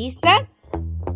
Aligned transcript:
¿Listas? 0.00 0.48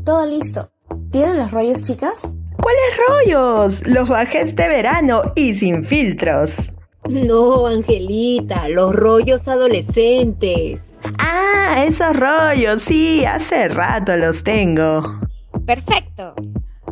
Todo 0.05 0.27
listo. 0.27 0.71
¿Tienen 1.11 1.39
los 1.39 1.53
rollos, 1.53 1.81
chicas? 1.81 2.21
¿Cuáles 2.21 2.99
rollos? 3.09 3.87
Los 3.87 4.11
bajé 4.11 4.43
este 4.43 4.69
verano 4.69 5.23
y 5.35 5.55
sin 5.55 5.83
filtros. 5.85 6.71
No, 7.09 7.67
Angelita, 7.67 8.69
los 8.69 8.95
rollos 8.95 9.49
adolescentes. 9.49 10.97
Ah, 11.19 11.83
esos 11.89 12.15
rollos, 12.15 12.83
sí, 12.83 13.25
hace 13.25 13.69
rato 13.69 14.19
los 14.19 14.45
tengo. 14.45 15.19
Perfecto. 15.65 16.35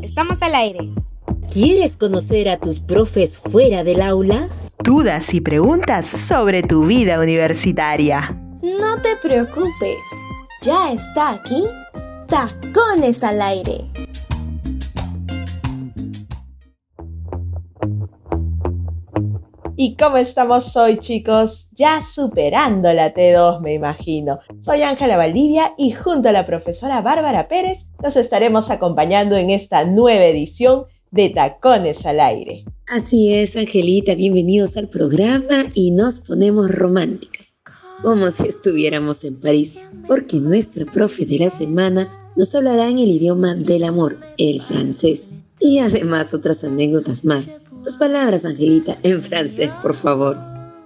Estamos 0.00 0.40
al 0.40 0.54
aire. 0.54 0.88
¿Quieres 1.50 1.98
conocer 1.98 2.48
a 2.48 2.58
tus 2.58 2.80
profes 2.80 3.36
fuera 3.36 3.84
del 3.84 4.00
aula? 4.00 4.48
Dudas 4.82 5.34
y 5.34 5.42
preguntas 5.42 6.06
sobre 6.06 6.62
tu 6.62 6.86
vida 6.86 7.20
universitaria. 7.20 8.34
No 8.62 8.96
te 9.02 9.14
preocupes. 9.16 9.98
Ya 10.62 10.92
está 10.92 11.30
aquí. 11.30 11.64
Tacones 12.28 13.24
al 13.24 13.42
aire. 13.42 13.84
¿Y 19.76 19.96
cómo 19.96 20.18
estamos 20.18 20.76
hoy, 20.76 20.98
chicos? 21.00 21.68
Ya 21.72 22.04
superando 22.04 22.92
la 22.92 23.12
T2, 23.12 23.60
me 23.60 23.74
imagino. 23.74 24.38
Soy 24.60 24.82
Ángela 24.82 25.16
Valdivia 25.16 25.74
y 25.76 25.90
junto 25.90 26.28
a 26.28 26.32
la 26.32 26.46
profesora 26.46 27.00
Bárbara 27.00 27.48
Pérez 27.48 27.88
nos 28.00 28.14
estaremos 28.14 28.70
acompañando 28.70 29.36
en 29.36 29.50
esta 29.50 29.84
nueva 29.84 30.26
edición 30.26 30.84
de 31.10 31.30
Tacones 31.30 32.06
al 32.06 32.20
Aire. 32.20 32.64
Así 32.86 33.34
es, 33.34 33.56
Angelita, 33.56 34.14
bienvenidos 34.14 34.76
al 34.76 34.88
programa 34.88 35.66
y 35.74 35.90
nos 35.90 36.20
ponemos 36.20 36.70
románticas, 36.70 37.51
como 38.02 38.30
si 38.30 38.48
estuviéramos 38.48 39.24
en 39.24 39.36
París, 39.36 39.78
porque 40.06 40.38
nuestra 40.38 40.84
profe 40.84 41.24
de 41.24 41.38
la 41.38 41.50
semana 41.50 42.10
nos 42.36 42.54
hablará 42.54 42.88
en 42.88 42.98
el 42.98 43.08
idioma 43.08 43.54
del 43.54 43.84
amor, 43.84 44.16
el 44.38 44.60
francés, 44.60 45.28
y 45.60 45.78
además 45.78 46.34
otras 46.34 46.64
anécdotas 46.64 47.24
más. 47.24 47.52
Tus 47.84 47.96
palabras, 47.96 48.44
Angelita, 48.44 48.96
en 49.02 49.22
francés, 49.22 49.70
por 49.80 49.94
favor. 49.94 50.36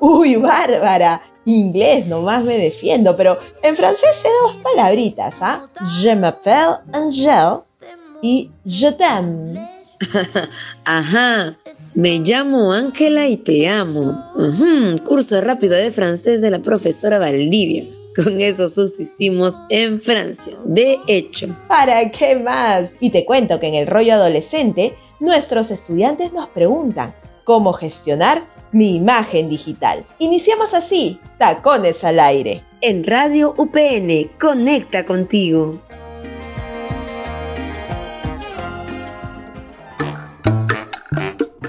Uy, 0.01 0.37
Bárbara, 0.37 1.23
inglés 1.45 2.07
nomás 2.07 2.45
me 2.45 2.59
defiendo, 2.59 3.17
pero 3.17 3.39
en 3.63 3.77
francés 3.77 4.17
sé 4.21 4.29
dos 4.43 4.57
palabritas, 4.63 5.35
¿ah? 5.41 5.69
Je 6.01 6.15
m'appelle 6.15 6.79
Angel 6.93 7.61
y 8.23 8.51
je 8.65 8.93
t'aime. 8.93 9.76
Ajá, 10.85 11.57
me 11.95 12.19
llamo 12.19 12.73
Ángela 12.73 13.27
y 13.27 13.37
te 13.37 13.69
amo. 13.69 14.23
curso 15.05 15.41
rápido 15.41 15.75
de 15.75 15.91
francés 15.91 16.41
de 16.41 16.51
la 16.51 16.59
profesora 16.59 17.19
Valdivia. 17.19 17.85
Con 18.15 18.41
eso 18.41 18.69
subsistimos 18.69 19.61
en 19.69 20.01
Francia. 20.01 20.55
De 20.65 20.99
hecho. 21.07 21.55
¿Para 21.69 22.11
qué 22.11 22.37
más? 22.37 22.95
Y 23.01 23.11
te 23.11 23.27
cuento 23.27 23.61
que 23.61 23.69
en 23.69 23.75
el 23.75 23.87
rollo 23.87 24.15
adolescente 24.15 24.97
nuestros 25.21 25.71
estudiantes 25.71 26.33
nos 26.33 26.49
preguntan 26.49 27.15
cómo 27.45 27.73
gestionar 27.73 28.43
mi 28.73 28.97
imagen 28.97 29.49
digital. 29.49 30.05
Iniciamos 30.19 30.75
así, 30.75 31.21
tacones 31.39 32.05
al 32.05 32.21
aire. 32.21 32.63
En 32.81 33.05
Radio 33.05 33.55
UPN, 33.57 34.31
conecta 34.39 35.05
contigo. 35.07 35.81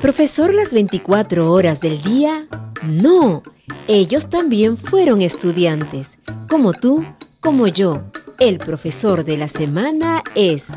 ¿Profesor 0.01 0.53
las 0.53 0.73
24 0.73 1.51
horas 1.51 1.81
del 1.81 2.03
día? 2.03 2.47
No, 2.85 3.41
ellos 3.87 4.29
también 4.29 4.77
fueron 4.77 5.21
estudiantes, 5.21 6.19
como 6.47 6.73
tú, 6.73 7.03
como 7.39 7.67
yo. 7.67 8.03
El 8.39 8.59
profesor 8.59 9.25
de 9.25 9.37
la 9.37 9.47
semana 9.47 10.23
es... 10.35 10.67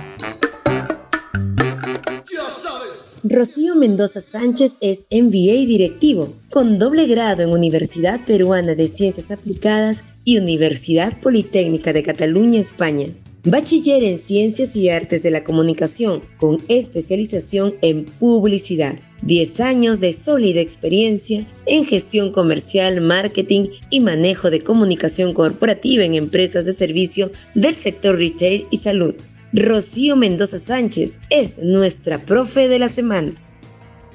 Rocío 3.23 3.75
Mendoza 3.75 4.23
Sánchez 4.23 4.79
es 4.81 5.07
MBA 5.11 5.67
directivo, 5.67 6.33
con 6.51 6.79
doble 6.79 7.07
grado 7.07 7.43
en 7.43 7.51
Universidad 7.51 8.25
Peruana 8.25 8.75
de 8.75 8.89
Ciencias 8.89 9.31
Aplicadas 9.31 10.03
y 10.25 10.39
Universidad 10.39 11.19
Politécnica 11.21 11.93
de 11.93 12.03
Cataluña, 12.03 12.59
España. 12.59 13.09
Bachiller 13.45 14.05
en 14.05 14.19
Ciencias 14.19 14.77
y 14.77 14.91
Artes 14.91 15.23
de 15.23 15.31
la 15.31 15.43
Comunicación, 15.43 16.23
con 16.37 16.63
especialización 16.69 17.75
en 17.81 18.05
publicidad. 18.05 18.97
10 19.23 19.61
años 19.61 19.99
de 19.99 20.13
sólida 20.13 20.61
experiencia 20.61 21.47
en 21.65 21.87
gestión 21.87 22.33
comercial, 22.33 23.01
marketing 23.01 23.69
y 23.89 24.01
manejo 24.01 24.51
de 24.51 24.63
comunicación 24.63 25.33
corporativa 25.33 26.05
en 26.05 26.15
empresas 26.15 26.67
de 26.67 26.75
servicio 26.75 27.31
del 27.55 27.75
sector 27.75 28.19
retail 28.19 28.67
y 28.71 28.77
salud. 28.77 29.15
Rocío 29.55 30.17
Mendoza 30.17 30.59
Sánchez 30.59 31.19
es 31.31 31.59
nuestra 31.61 32.19
profe 32.19 32.69
de 32.69 32.79
la 32.79 32.91
semana. 32.91 33.33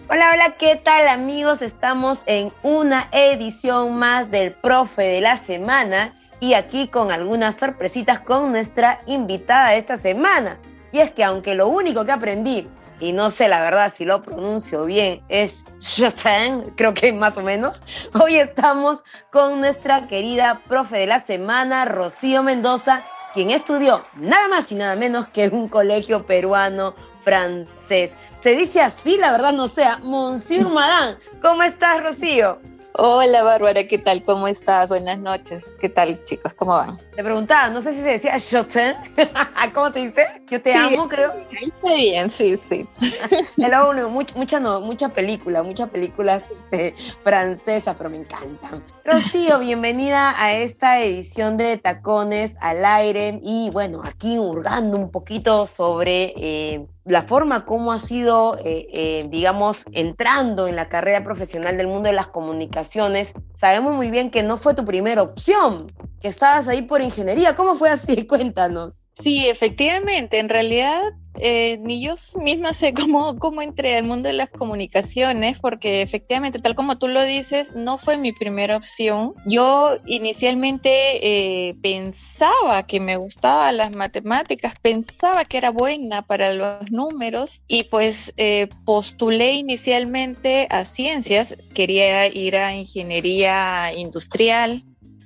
Hola, 0.08 0.34
hola, 0.36 0.56
¿qué 0.60 0.76
tal 0.76 1.08
amigos? 1.08 1.64
Estamos 1.64 2.20
en 2.28 2.52
una 2.62 3.10
edición 3.12 3.96
más 3.98 4.30
del 4.30 4.52
profe 4.52 5.02
de 5.02 5.22
la 5.22 5.36
semana 5.36 6.14
y 6.40 6.54
aquí 6.54 6.88
con 6.88 7.12
algunas 7.12 7.56
sorpresitas 7.56 8.20
con 8.20 8.52
nuestra 8.52 9.00
invitada 9.06 9.72
de 9.72 9.78
esta 9.78 9.98
semana. 9.98 10.60
Y 10.92 11.00
es 11.00 11.12
que 11.12 11.24
aunque 11.24 11.56
lo 11.56 11.68
único 11.68 12.06
que 12.06 12.12
aprendí, 12.12 12.68
y 13.00 13.12
no 13.12 13.30
sé 13.30 13.50
la 13.50 13.62
verdad 13.62 13.92
si 13.94 14.06
lo 14.06 14.22
pronuncio 14.22 14.86
bien, 14.86 15.22
es 15.28 15.66
Justin, 15.80 16.74
creo 16.76 16.94
que 16.94 17.12
más 17.12 17.38
o 17.38 17.42
menos, 17.42 17.82
hoy 18.14 18.38
estamos 18.38 19.04
con 19.32 19.60
nuestra 19.60 20.08
querida 20.08 20.62
profe 20.68 20.98
de 20.98 21.08
la 21.08 21.20
semana, 21.20 21.86
Rocío 21.86 22.44
Mendoza, 22.44 23.04
quien 23.34 23.52
estudió 23.52 24.06
nada 24.16 24.48
más 24.48 24.72
y 24.72 24.76
nada 24.76 24.96
menos 24.96 25.28
que 25.28 25.50
un 25.50 25.68
colegio 25.68 26.26
peruano 26.26 26.96
francés. 27.20 28.14
Se 28.42 28.56
dice 28.56 28.82
así, 28.82 29.18
la 29.18 29.32
verdad 29.32 29.52
no 29.52 29.68
sea, 29.68 29.98
Monsieur 29.98 30.70
Madame. 30.70 31.18
¿Cómo 31.42 31.64
estás, 31.64 32.02
Rocío? 32.02 32.60
Hola 32.98 33.44
Bárbara, 33.44 33.88
¿qué 33.90 33.98
tal? 33.98 34.24
¿Cómo 34.24 34.48
estás? 34.48 34.88
Buenas 34.88 35.20
noches. 35.20 35.74
¿Qué 35.82 35.90
tal, 35.90 36.24
chicos? 36.24 36.54
¿Cómo 36.54 36.78
van? 36.78 36.98
Te 37.14 37.22
preguntaba, 37.26 37.70
no 37.70 37.82
sé 37.82 37.94
si 37.94 38.00
se 38.00 38.08
decía 38.08 38.38
yo 38.38 38.66
te, 38.66 38.96
¿cómo 39.74 39.92
se 39.92 40.00
dice? 40.00 40.26
Yo 40.50 40.62
te 40.62 40.74
amo, 40.74 41.10
creo. 41.10 41.34
Está 41.62 41.94
bien, 41.94 42.30
sí, 42.30 42.56
sí. 42.56 42.88
Es 43.58 43.70
lo 43.70 43.90
único, 43.90 44.10
mucha, 44.10 44.62
no, 44.62 44.80
mucha 44.80 45.10
película, 45.10 45.62
muchas 45.62 45.90
películas 45.90 46.44
este, 46.50 46.96
francesas, 47.22 47.96
pero 47.98 48.10
me 48.10 48.18
encantan. 48.18 48.82
Rocío, 49.04 49.60
bienvenida 49.60 50.34
a 50.42 50.54
esta 50.54 51.02
edición 51.02 51.58
de 51.58 51.76
Tacones 51.76 52.56
al 52.62 52.86
Aire 52.86 53.42
y 53.44 53.72
bueno, 53.72 54.04
aquí 54.06 54.40
hurgando 54.40 54.96
un 54.96 55.12
poquito 55.12 55.68
sobre 55.68 56.34
eh, 56.38 56.88
la 57.06 57.22
forma 57.22 57.66
como 57.66 57.92
ha 57.92 58.00
sido, 58.00 58.58
eh, 58.66 58.88
eh, 58.94 59.26
digamos, 59.30 59.86
entrando 59.92 60.68
en 60.68 60.76
la 60.76 60.90
carrera 60.90 61.24
profesional 61.24 61.78
del 61.78 61.88
mundo 61.88 62.10
de 62.10 62.16
las 62.16 62.28
comunicaciones, 62.28 63.34
sabemos 63.54 63.96
muy 63.96 64.10
bien 64.10 64.32
que 64.32 64.42
no 64.42 64.58
fue 64.58 64.74
tu 64.74 64.84
primera 64.84 65.22
opción, 65.22 65.92
que 66.20 66.28
estabas 66.28 66.68
ahí 66.68 66.82
por 66.82 67.02
ingeniería. 67.02 67.56
¿Cómo 67.56 67.76
fue 67.76 67.90
así? 67.90 68.26
Cuéntanos. 68.28 68.94
Sí, 69.22 69.48
efectivamente, 69.48 70.40
en 70.40 70.50
realidad 70.50 71.14
eh, 71.40 71.78
ni 71.82 72.02
yo 72.02 72.16
misma 72.42 72.74
sé 72.74 72.94
cómo, 72.94 73.38
cómo 73.38 73.62
entré 73.62 73.96
al 73.96 74.04
mundo 74.04 74.28
de 74.28 74.34
las 74.34 74.50
comunicaciones, 74.50 75.60
porque 75.60 76.02
efectivamente, 76.02 76.60
tal 76.60 76.76
como 76.76 76.98
tú 76.98 77.08
lo 77.08 77.24
dices, 77.24 77.74
no 77.74 77.98
fue 77.98 78.18
mi 78.18 78.32
primera 78.32 78.78
opción. 78.78 79.34
Yo 79.46 79.98
inicialmente 80.06 80.90
eh, 81.22 81.76
pensaba 81.82 82.84
que 82.84 83.00
me 83.00 83.18
gustaban 83.18 83.78
las 83.78 83.96
matemáticas, 83.96 84.74
pensaba 84.82 85.46
que 85.46 85.58
era 85.58 85.72
buena 85.72 86.22
para 86.22 86.54
los 86.54 86.92
números 86.92 87.62
y 87.68 87.84
pues 87.84 88.34
eh, 88.38 88.68
postulé 88.86 89.54
inicialmente 89.54 90.68
a 90.70 90.86
ciencias, 90.86 91.56
quería 91.74 92.28
ir 92.28 92.56
a 92.56 92.76
ingeniería 92.76 93.92
industrial, 93.96 94.84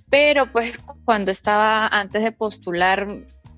pero 0.10 0.52
pues 0.52 0.74
cuando 1.06 1.32
estaba 1.32 1.88
antes 1.88 2.24
de 2.24 2.32
postular 2.32 3.08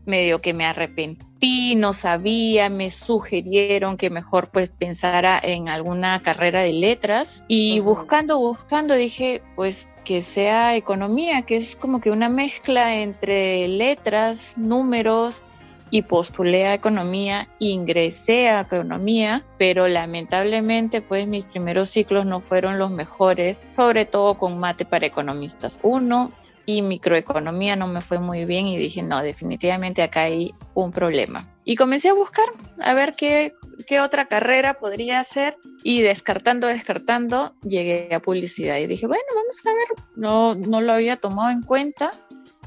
medio 0.05 0.39
que 0.39 0.53
me 0.53 0.65
arrepentí, 0.65 1.75
no 1.75 1.93
sabía, 1.93 2.69
me 2.69 2.91
sugirieron 2.91 3.97
que 3.97 4.09
mejor 4.09 4.49
pues 4.49 4.69
pensara 4.69 5.39
en 5.41 5.69
alguna 5.69 6.21
carrera 6.21 6.61
de 6.61 6.73
letras. 6.73 7.43
Y 7.47 7.79
buscando, 7.79 8.37
buscando 8.37 8.95
dije 8.95 9.41
pues 9.55 9.89
que 10.03 10.21
sea 10.21 10.75
economía, 10.75 11.43
que 11.43 11.57
es 11.57 11.75
como 11.75 12.01
que 12.01 12.11
una 12.11 12.29
mezcla 12.29 12.95
entre 12.95 13.67
letras, 13.67 14.57
números 14.57 15.43
y 15.91 16.03
postulé 16.03 16.65
a 16.67 16.73
economía, 16.73 17.49
ingresé 17.59 18.49
a 18.49 18.61
economía, 18.61 19.43
pero 19.57 19.87
lamentablemente 19.87 21.01
pues 21.01 21.27
mis 21.27 21.43
primeros 21.43 21.89
ciclos 21.89 22.25
no 22.25 22.39
fueron 22.39 22.79
los 22.79 22.89
mejores, 22.89 23.57
sobre 23.75 24.05
todo 24.05 24.35
con 24.35 24.57
mate 24.57 24.85
para 24.85 25.05
economistas. 25.05 25.77
Uno 25.83 26.31
y 26.65 26.81
microeconomía 26.81 27.75
no 27.75 27.87
me 27.87 28.01
fue 28.01 28.19
muy 28.19 28.45
bien 28.45 28.67
y 28.67 28.77
dije, 28.77 29.03
no, 29.03 29.21
definitivamente 29.21 30.01
acá 30.01 30.23
hay 30.23 30.53
un 30.73 30.91
problema. 30.91 31.47
Y 31.63 31.75
comencé 31.75 32.09
a 32.09 32.13
buscar 32.13 32.45
a 32.81 32.93
ver 32.93 33.13
qué, 33.15 33.53
qué 33.87 33.99
otra 34.01 34.25
carrera 34.25 34.75
podría 34.75 35.19
hacer 35.19 35.57
y 35.83 36.01
descartando, 36.01 36.67
descartando, 36.67 37.55
llegué 37.63 38.13
a 38.13 38.19
publicidad 38.19 38.77
y 38.77 38.87
dije, 38.87 39.07
bueno, 39.07 39.23
vamos 39.33 39.65
a 39.65 39.73
ver, 39.73 40.05
no, 40.15 40.55
no 40.55 40.81
lo 40.81 40.93
había 40.93 41.17
tomado 41.17 41.49
en 41.51 41.61
cuenta 41.61 42.11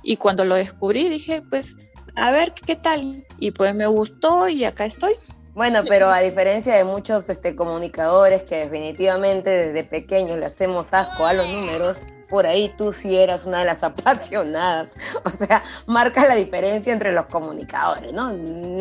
y 0.02 0.16
cuando 0.16 0.44
lo 0.44 0.54
descubrí 0.54 1.08
dije, 1.08 1.42
pues 1.42 1.74
a 2.16 2.30
ver 2.30 2.52
qué 2.52 2.76
tal. 2.76 3.24
Y 3.38 3.50
pues 3.50 3.74
me 3.74 3.86
gustó 3.86 4.48
y 4.48 4.64
acá 4.64 4.84
estoy. 4.84 5.14
Bueno, 5.54 5.82
pero 5.88 6.10
a 6.10 6.20
diferencia 6.20 6.74
de 6.74 6.84
muchos 6.84 7.28
este, 7.28 7.54
comunicadores 7.54 8.42
que 8.42 8.56
definitivamente 8.56 9.50
desde 9.50 9.84
pequeños 9.84 10.38
le 10.38 10.46
hacemos 10.46 10.92
asco 10.92 11.26
a 11.26 11.32
los 11.32 11.48
números, 11.48 12.00
por 12.34 12.46
ahí 12.48 12.74
tú 12.76 12.92
sí 12.92 13.16
eras 13.16 13.46
una 13.46 13.60
de 13.60 13.64
las 13.64 13.84
apasionadas. 13.84 14.96
O 15.24 15.30
sea, 15.30 15.62
marca 15.86 16.26
la 16.26 16.34
diferencia 16.34 16.92
entre 16.92 17.12
los 17.12 17.26
comunicadores, 17.26 18.12
¿no? 18.12 18.32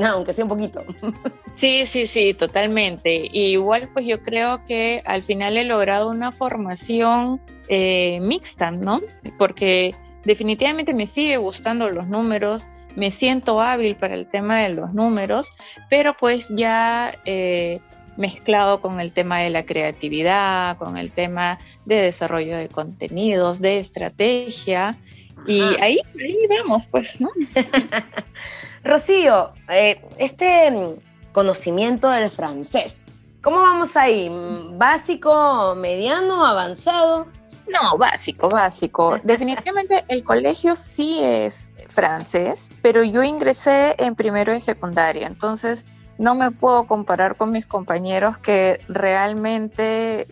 aunque 0.08 0.34
sea 0.34 0.46
un 0.46 0.50
poquito. 0.50 0.84
Sí, 1.56 1.86
sí, 1.86 2.08
sí, 2.08 2.34
totalmente. 2.34 3.30
igual 3.32 3.88
pues 3.94 4.08
yo 4.08 4.24
creo 4.24 4.66
que 4.66 5.04
al 5.06 5.22
final 5.22 5.56
he 5.56 5.66
logrado 5.66 6.10
una 6.10 6.32
formación 6.32 7.40
eh, 7.68 8.20
mixta, 8.22 8.72
¿no? 8.72 9.00
Porque 9.38 9.94
definitivamente 10.26 10.96
me 10.96 11.06
sigue 11.06 11.38
gustando 11.38 11.92
los 11.92 12.08
números, 12.08 12.66
me 12.96 13.12
siento 13.12 13.62
hábil 13.62 13.98
para 13.98 14.16
el 14.16 14.26
tema 14.26 14.62
de 14.62 14.70
los 14.70 14.96
números, 14.96 15.48
pero 15.92 16.16
pues 16.20 16.50
ya 16.50 17.14
eh, 17.24 17.82
mezclado 18.18 18.82
con 18.82 19.00
el 19.00 19.14
tema 19.14 19.40
de 19.40 19.50
la 19.50 19.66
creatividad, 19.66 20.78
con 20.78 20.98
el 20.98 21.12
tema 21.12 21.60
de 21.86 21.96
desarrollo 21.96 22.58
de 22.58 22.70
contenidos, 22.70 23.60
de 23.60 23.80
estrategia. 23.80 24.98
Y 25.46 25.62
ahí, 25.62 26.00
ahí 26.00 26.38
vamos, 26.50 26.88
pues, 26.90 27.20
¿no? 27.20 27.30
Rocío, 28.84 29.52
eh, 29.70 30.02
este 30.18 30.98
conocimiento 31.32 32.10
del 32.10 32.30
francés, 32.30 33.06
¿cómo 33.42 33.62
vamos 33.62 33.98
ahí? 33.98 34.32
¿Básico, 34.74 35.74
mediano, 35.76 36.46
avanzado? 36.46 37.28
No, 37.68 37.98
básico, 37.98 38.50
básico. 38.50 39.20
Definitivamente 39.24 40.04
el 40.08 40.24
colegio 40.24 40.76
sí 40.76 41.20
es 41.22 41.70
francés, 41.90 42.70
pero 42.82 43.04
yo 43.04 43.24
ingresé 43.24 43.96
en 43.98 44.16
primero 44.16 44.54
y 44.56 44.62
secundaria, 44.62 45.28
entonces 45.28 45.86
no 46.18 46.36
me 46.36 46.52
puedo 46.52 46.86
comparar 46.86 47.36
con 47.36 47.52
mis 47.52 47.66
compañeros 47.66 48.38
que 48.38 48.82
realmente 48.88 50.28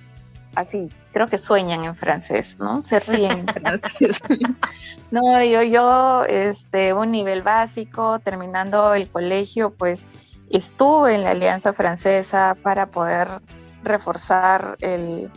así 0.55 0.89
creo 1.11 1.27
que 1.27 1.37
sueñan 1.37 1.83
en 1.83 1.95
francés, 1.95 2.57
¿no? 2.59 2.83
Se 2.85 2.99
ríen 2.99 3.39
en 3.39 3.47
francés. 3.47 4.19
no, 5.11 5.43
yo, 5.43 5.61
yo, 5.63 6.23
este, 6.25 6.93
un 6.93 7.11
nivel 7.11 7.41
básico, 7.41 8.19
terminando 8.19 8.93
el 8.93 9.09
colegio, 9.09 9.71
pues 9.71 10.07
estuve 10.49 11.15
en 11.15 11.23
la 11.23 11.31
Alianza 11.31 11.73
Francesa 11.73 12.55
para 12.61 12.87
poder 12.87 13.41
reforzar 13.83 14.77
el, 14.79 15.29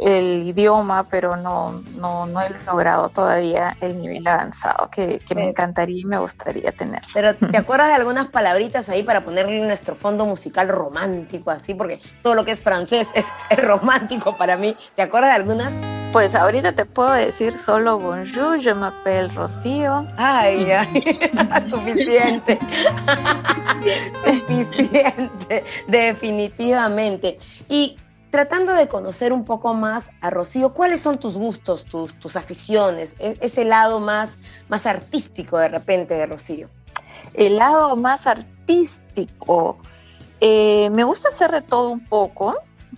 el 0.00 0.42
idioma, 0.44 1.06
pero 1.08 1.36
no, 1.36 1.82
no, 1.96 2.26
no 2.26 2.40
he 2.40 2.48
logrado 2.66 3.10
todavía 3.10 3.76
el 3.80 4.00
nivel 4.00 4.26
avanzado 4.26 4.88
que, 4.90 5.18
que 5.18 5.34
me 5.34 5.48
encantaría 5.48 6.00
y 6.00 6.04
me 6.04 6.18
gustaría 6.18 6.72
tener. 6.72 7.02
Pero 7.12 7.34
¿te 7.34 7.56
acuerdas 7.58 7.88
de 7.88 7.94
algunas 7.94 8.28
palabritas 8.28 8.88
ahí 8.88 9.02
para 9.02 9.22
ponerle 9.22 9.60
nuestro 9.60 9.94
fondo 9.94 10.24
musical 10.24 10.68
romántico 10.68 11.50
así? 11.50 11.74
Porque 11.74 12.00
todo 12.22 12.34
lo 12.34 12.44
que 12.44 12.52
es 12.52 12.62
francés 12.62 13.08
es, 13.14 13.32
romántico 13.56 14.36
para 14.36 14.56
mí. 14.56 14.76
¿Te 14.94 15.02
acuerdas 15.02 15.30
de 15.30 15.36
algunas? 15.36 15.74
Pues 16.12 16.34
ahorita 16.34 16.72
te 16.72 16.84
puedo 16.84 17.12
decir 17.12 17.56
solo 17.56 17.98
bonjour, 17.98 18.60
je 18.60 18.74
m'appelle 18.74 19.28
Rocío. 19.28 20.06
Ay, 20.16 20.70
ay, 20.72 21.30
suficiente. 21.70 22.58
suficiente, 24.24 25.64
definitivamente. 25.86 27.38
Y 27.68 27.96
tratando 28.32 28.72
de 28.72 28.88
conocer 28.88 29.30
un 29.30 29.44
poco 29.44 29.74
más 29.74 30.10
a 30.22 30.30
Rocío, 30.30 30.72
¿cuáles 30.72 31.02
son 31.02 31.18
tus 31.18 31.36
gustos, 31.36 31.84
tus, 31.84 32.36
aficiones, 32.36 33.14
e, 33.18 33.36
ese 33.42 33.66
lado 33.66 34.00
más, 34.00 34.38
más 34.70 34.86
artístico 34.86 35.58
de 35.58 35.68
repente 35.68 36.14
de 36.14 36.24
Rocío? 36.24 36.70
El 37.34 37.58
lado 37.58 37.94
más 37.94 38.26
artístico. 38.26 39.76
Eh, 40.40 40.88
me 40.92 41.04
gusta 41.04 41.28
hacer 41.28 41.52
de 41.52 41.60
todo 41.60 41.90
un 41.90 42.06
poco, 42.06 42.56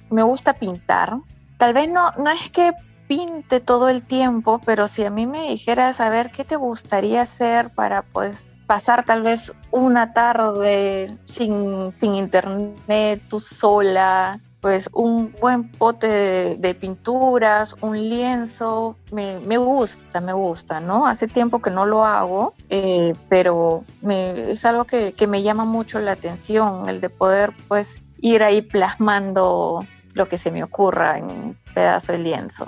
me 0.08 0.22
gusta 0.22 0.52
pintar. 0.52 1.18
Tal 1.58 1.74
vez 1.74 1.88
no, 1.88 2.12
no 2.12 2.30
es 2.30 2.48
que 2.50 2.72
pinte 3.08 3.58
todo 3.58 3.88
el 3.88 4.02
tiempo, 4.02 4.60
pero 4.64 4.86
si 4.86 5.04
a 5.04 5.10
mí 5.10 5.26
me 5.26 5.48
dijeras, 5.48 6.00
a 6.00 6.10
ver, 6.10 6.30
¿qué 6.30 6.44
te 6.44 6.54
gustaría 6.54 7.22
hacer 7.22 7.70
para 7.70 8.02
pues 8.02 8.46
pasar 8.68 9.04
tal 9.04 9.22
vez 9.22 9.52
una 9.72 10.12
tarde 10.12 11.18
sin, 11.24 11.92
sin 11.96 12.14
internet, 12.14 13.20
tú 13.28 13.40
sola, 13.40 14.40
pues 14.64 14.88
un 14.94 15.30
buen 15.42 15.68
pote 15.68 16.56
de, 16.56 16.74
pinturas, 16.74 17.76
un 17.82 17.98
lienzo, 17.98 18.96
me, 19.12 19.58
gusta, 19.58 20.22
me 20.22 20.32
gusta, 20.32 20.80
¿no? 20.80 21.06
Hace 21.06 21.28
tiempo 21.28 21.60
que 21.60 21.68
no 21.68 21.84
lo 21.84 22.06
hago, 22.06 22.54
eh, 22.70 23.12
pero 23.28 23.84
es 24.08 24.64
algo 24.64 24.86
que, 24.86 25.12
que, 25.12 25.26
me 25.26 25.42
llama 25.42 25.66
mucho 25.66 26.00
la 26.00 26.12
atención, 26.12 26.88
el 26.88 27.02
de 27.02 27.10
poder 27.10 27.52
pues 27.68 28.00
ir 28.22 28.42
ahí 28.42 28.62
plasmando 28.62 29.84
lo 30.14 30.30
que 30.30 30.38
se 30.38 30.50
me 30.50 30.64
ocurra 30.64 31.18
en 31.18 31.24
un 31.26 31.58
pedazo 31.74 32.12
de 32.12 32.20
lienzo. 32.20 32.66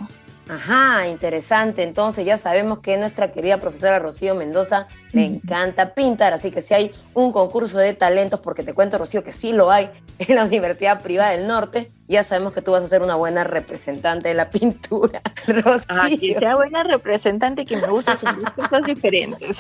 Ajá, 0.49 1.09
interesante. 1.09 1.83
Entonces 1.83 2.25
ya 2.25 2.37
sabemos 2.37 2.79
que 2.79 2.97
nuestra 2.97 3.33
querida 3.33 3.61
profesora 3.61 3.99
Rocío 3.99 4.35
Mendoza 4.35 4.87
le 5.13 5.25
encanta 5.25 5.95
pintar, 5.95 6.33
así 6.33 6.51
que 6.51 6.61
si 6.61 6.75
hay 6.75 6.93
un 7.15 7.33
concurso 7.33 7.79
de 7.79 7.95
talentos, 7.95 8.41
porque 8.41 8.63
te 8.63 8.73
cuento 8.73 8.99
Rocío 8.99 9.25
que 9.25 9.33
sí 9.33 9.53
lo 9.53 9.71
hay 9.71 9.91
en 10.19 10.37
la 10.37 10.45
Universidad 10.45 11.03
Privada 11.03 11.33
del 11.33 11.49
Norte, 11.49 11.91
ya 12.09 12.23
sabemos 12.23 12.53
que 12.53 12.63
tú 12.63 12.73
vas 12.73 12.85
a 12.85 12.87
ser 12.87 13.03
una 13.03 13.17
buena 13.17 13.45
representante 13.45 14.29
de 14.29 14.35
la 14.35 14.51
pintura, 14.51 15.21
Rocío. 15.47 15.87
Ah, 15.89 16.09
que 16.09 16.37
sea 16.39 16.57
buena 16.57 16.83
representante 16.83 17.63
y 17.63 17.65
que 17.65 17.77
me 17.77 17.87
guste 17.89 18.13
sus 18.17 18.31
cosas 18.55 18.83
diferentes. 18.87 19.59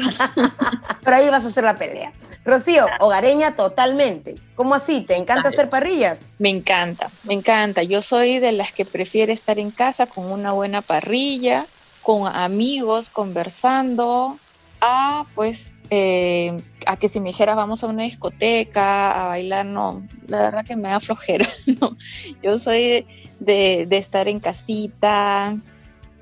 Pero 1.04 1.16
ahí 1.16 1.28
vas 1.30 1.44
a 1.44 1.48
hacer 1.48 1.64
la 1.64 1.76
pelea. 1.76 2.12
Rocío, 2.44 2.86
hogareña 3.00 3.56
totalmente. 3.56 4.36
¿Cómo 4.54 4.74
así? 4.74 5.02
¿Te 5.02 5.16
encanta 5.16 5.48
hacer 5.48 5.68
parrillas? 5.68 6.30
Me 6.38 6.50
encanta, 6.50 7.10
me 7.24 7.34
encanta. 7.34 7.82
Yo 7.82 8.02
soy 8.02 8.38
de 8.38 8.52
las 8.52 8.72
que 8.72 8.84
prefiere 8.84 9.32
estar 9.32 9.58
en 9.58 9.70
casa 9.70 10.06
con 10.06 10.30
una 10.30 10.52
buena 10.52 10.82
parrilla, 10.82 11.66
con 12.02 12.26
amigos, 12.26 13.10
conversando, 13.10 14.38
a 14.80 15.24
pues 15.34 15.70
eh, 15.90 16.56
a 16.86 16.96
que 16.96 17.08
si 17.08 17.20
me 17.20 17.28
dijera 17.28 17.54
vamos 17.54 17.82
a 17.82 17.86
una 17.86 18.04
discoteca 18.04 19.24
a 19.24 19.28
bailar, 19.28 19.66
no, 19.66 20.06
la 20.28 20.42
verdad 20.42 20.64
que 20.64 20.76
me 20.76 20.88
da 20.88 21.00
flojera. 21.00 21.48
No. 21.80 21.96
Yo 22.42 22.58
soy 22.58 23.06
de, 23.40 23.86
estar 23.90 24.28
en 24.28 24.40
casita, 24.40 25.56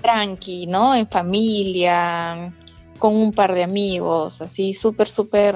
tranqui, 0.01 0.67
¿no? 0.67 0.95
En 0.95 1.07
familia, 1.07 2.53
con 2.99 3.15
un 3.15 3.33
par 3.33 3.55
de 3.55 3.63
amigos, 3.63 4.41
así 4.41 4.75
súper, 4.75 5.09
súper 5.09 5.55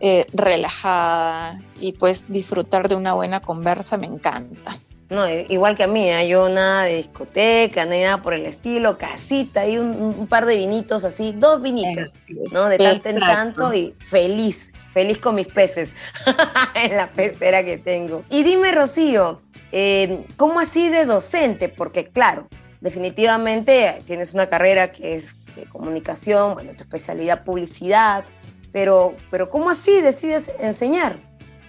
eh, 0.00 0.26
relajada 0.32 1.60
y 1.80 1.92
pues 1.92 2.26
disfrutar 2.28 2.88
de 2.88 2.94
una 2.94 3.14
buena 3.14 3.40
conversa 3.40 3.96
me 3.96 4.06
encanta. 4.06 4.78
No, 5.10 5.26
igual 5.26 5.74
que 5.74 5.84
a 5.84 5.86
mí, 5.86 6.10
¿eh? 6.10 6.28
yo 6.28 6.50
nada 6.50 6.84
de 6.84 6.96
discoteca, 6.96 7.86
nada 7.86 8.20
por 8.20 8.34
el 8.34 8.44
estilo, 8.44 8.98
casita 8.98 9.66
y 9.66 9.78
un, 9.78 10.26
par 10.28 10.44
de 10.44 10.56
vinitos 10.56 11.02
así, 11.04 11.32
dos 11.34 11.62
vinitos, 11.62 12.14
¿no? 12.52 12.68
De 12.68 12.76
tanto 12.76 13.08
en 13.08 13.18
tanto 13.18 13.72
y 13.72 13.94
feliz, 14.00 14.74
feliz 14.90 15.16
con 15.16 15.34
mis 15.34 15.48
peces 15.48 15.94
en 16.74 16.94
la 16.94 17.10
pecera 17.10 17.64
que 17.64 17.78
tengo. 17.78 18.22
Y 18.28 18.42
dime, 18.42 18.70
Rocío, 18.72 19.40
eh, 19.72 20.26
¿cómo 20.36 20.60
así 20.60 20.90
de 20.90 21.06
docente? 21.06 21.70
Porque 21.70 22.08
claro, 22.08 22.46
definitivamente 22.82 24.02
tienes 24.06 24.34
una 24.34 24.50
carrera 24.50 24.92
que 24.92 25.14
es 25.14 25.36
de 25.56 25.64
comunicación, 25.64 26.52
bueno, 26.52 26.72
tu 26.76 26.82
especialidad 26.82 27.44
publicidad, 27.44 28.24
pero, 28.72 29.16
pero 29.30 29.48
¿cómo 29.48 29.70
así 29.70 30.02
decides 30.02 30.52
enseñar? 30.60 31.18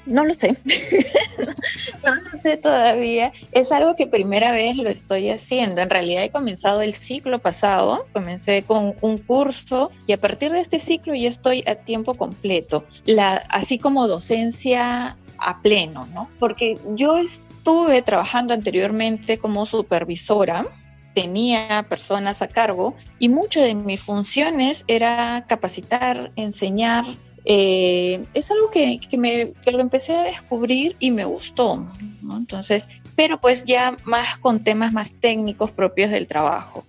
No 0.05 0.25
lo 0.25 0.33
sé, 0.33 0.57
no, 2.05 2.15
lo 2.15 2.39
sé 2.39 2.57
todavía. 2.57 3.33
Es 3.51 3.71
algo 3.71 3.95
que 3.95 4.07
primera 4.07 4.51
vez 4.51 4.77
lo 4.77 4.89
estoy 4.89 5.29
haciendo. 5.29 5.81
En 5.81 5.89
realidad 5.89 6.23
he 6.23 6.31
comenzado 6.31 6.81
el 6.81 6.93
ciclo 6.93 7.39
pasado, 7.39 8.05
comencé 8.13 8.63
con 8.63 8.95
un 9.01 9.17
curso 9.17 9.91
y 10.07 10.13
a 10.13 10.17
partir 10.19 10.51
de 10.51 10.59
este 10.59 10.79
ciclo 10.79 11.13
ya 11.15 11.29
estoy 11.29 11.63
a 11.67 11.75
tiempo 11.75 12.15
completo, 12.15 12.85
la, 13.05 13.35
así 13.49 13.77
como 13.77 14.07
docencia 14.07 15.17
a 15.37 15.61
pleno, 15.61 16.07
¿no? 16.13 16.29
Porque 16.39 16.77
yo 16.95 17.17
estuve 17.17 18.01
trabajando 18.01 18.53
anteriormente 18.53 19.37
como 19.37 19.65
supervisora 19.65 20.65
tenía 21.13 21.85
personas 21.89 22.41
a 22.41 22.47
cargo 22.47 22.95
y 23.19 23.29
muchas 23.29 23.63
de 23.63 23.75
mis 23.75 23.99
funciones 23.99 24.85
era 24.87 25.45
capacitar, 25.47 26.31
enseñar, 26.35 27.05
eh, 27.45 28.25
es 28.33 28.51
algo 28.51 28.69
que, 28.69 28.99
me, 29.17 29.53
lo 29.71 29.79
empecé 29.79 30.15
a 30.15 30.23
descubrir 30.23 30.95
y 30.99 31.11
me 31.11 31.25
gustó, 31.25 31.87
Entonces, 32.21 32.87
pero 33.15 33.39
pues 33.39 33.65
ya 33.65 33.97
más 34.03 34.37
con 34.37 34.63
temas 34.63 34.93
más 34.93 35.11
técnicos 35.11 35.71
propios 35.71 36.11
del 36.11 36.27
trabajo. 36.27 36.85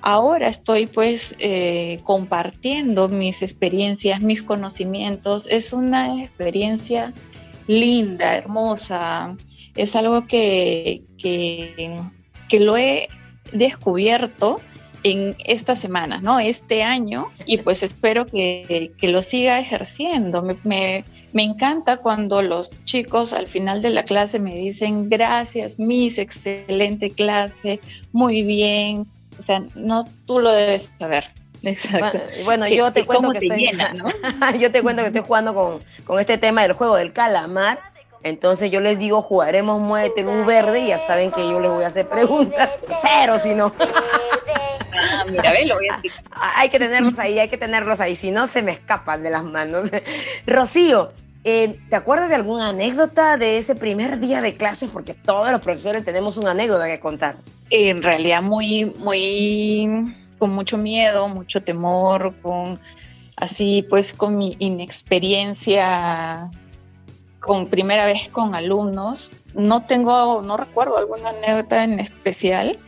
Ahora 0.00 0.48
estoy 0.48 0.86
pues 0.86 1.36
eh, 1.38 2.00
compartiendo 2.04 3.08
mis 3.08 3.42
experiencias, 3.42 4.20
mis 4.20 4.42
conocimientos. 4.42 5.46
Es 5.48 5.72
una 5.72 6.22
experiencia 6.22 7.12
linda, 7.68 8.36
hermosa. 8.36 9.36
Es 9.76 9.94
algo 9.94 10.26
que, 10.26 11.04
que, 11.18 11.96
que 12.48 12.60
lo 12.60 12.76
he 12.76 13.08
descubierto 13.52 14.60
en 15.02 15.36
esta 15.44 15.76
semana, 15.76 16.20
¿no? 16.20 16.38
Este 16.40 16.82
año, 16.82 17.30
y 17.46 17.58
pues 17.58 17.82
espero 17.82 18.26
que, 18.26 18.92
que 18.98 19.08
lo 19.08 19.22
siga 19.22 19.58
ejerciendo. 19.58 20.42
Me, 20.42 20.56
me, 20.64 21.04
me, 21.32 21.42
encanta 21.42 21.98
cuando 21.98 22.42
los 22.42 22.70
chicos 22.84 23.32
al 23.32 23.46
final 23.46 23.82
de 23.82 23.90
la 23.90 24.04
clase 24.04 24.38
me 24.38 24.54
dicen, 24.54 25.08
gracias, 25.08 25.78
Miss, 25.78 26.18
excelente 26.18 27.10
clase, 27.10 27.80
muy 28.12 28.42
bien. 28.42 29.06
O 29.38 29.42
sea, 29.42 29.62
no, 29.74 30.04
tú 30.26 30.40
lo 30.40 30.52
debes 30.52 30.92
saber. 30.98 31.24
Exacto. 31.62 32.20
Bueno, 32.44 32.66
yo 32.66 32.92
te 32.92 33.04
cuento 33.04 33.30
que 33.30 33.38
estoy, 33.38 33.70
¿no? 33.94 34.06
yo 34.60 34.72
te 34.72 34.82
cuento 34.82 35.02
que 35.02 35.08
estoy 35.08 35.22
jugando 35.24 35.54
con, 35.54 35.80
con 36.04 36.18
este 36.18 36.38
tema 36.38 36.62
del 36.62 36.72
juego 36.72 36.96
del 36.96 37.12
calamar 37.12 37.92
entonces 38.24 38.70
yo 38.70 38.80
les 38.80 38.98
digo, 38.98 39.20
jugaremos 39.22 39.82
Muévete 39.82 40.22
Luz 40.22 40.46
Verde 40.46 40.80
y 40.80 40.88
ya 40.88 40.98
saben 40.98 41.32
que 41.32 41.42
yo 41.42 41.58
les 41.60 41.70
voy 41.70 41.84
a 41.84 41.88
hacer 41.88 42.08
preguntas. 42.08 42.70
Cero, 43.02 43.38
si 43.42 43.54
no. 43.54 43.72
Ah, 44.92 45.24
mira, 45.28 45.52
ve, 45.52 45.66
lo 45.66 45.76
voy 45.76 45.88
a 45.88 46.00
Hay 46.56 46.68
que 46.68 46.78
tenerlos 46.78 47.18
ahí, 47.18 47.38
hay 47.38 47.48
que 47.48 47.56
tenerlos 47.56 48.00
ahí, 48.00 48.16
si 48.16 48.30
no 48.30 48.46
se 48.46 48.62
me 48.62 48.72
escapan 48.72 49.22
de 49.22 49.30
las 49.30 49.44
manos. 49.44 49.90
Rocío, 50.46 51.08
eh, 51.44 51.78
¿te 51.88 51.96
acuerdas 51.96 52.28
de 52.28 52.36
alguna 52.36 52.68
anécdota 52.68 53.36
de 53.36 53.58
ese 53.58 53.74
primer 53.74 54.20
día 54.20 54.40
de 54.40 54.54
clases? 54.56 54.90
Porque 54.90 55.14
todos 55.14 55.50
los 55.50 55.60
profesores 55.60 56.04
tenemos 56.04 56.36
una 56.36 56.52
anécdota 56.52 56.86
que 56.86 57.00
contar. 57.00 57.36
En 57.70 58.02
realidad 58.02 58.42
muy, 58.42 58.84
muy, 58.98 60.14
con 60.38 60.50
mucho 60.50 60.76
miedo, 60.76 61.28
mucho 61.28 61.62
temor, 61.62 62.34
con 62.42 62.78
así 63.36 63.84
pues 63.88 64.12
con 64.12 64.36
mi 64.36 64.56
inexperiencia 64.58 66.50
con 67.42 67.66
primera 67.66 68.06
vez 68.06 68.28
con 68.30 68.54
alumnos. 68.54 69.30
No 69.54 69.84
tengo, 69.84 70.40
no 70.40 70.56
recuerdo 70.56 70.96
alguna 70.96 71.30
anécdota 71.30 71.84
en 71.84 72.00
especial, 72.00 72.78